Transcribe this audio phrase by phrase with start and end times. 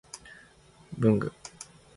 [0.97, 1.31] 文具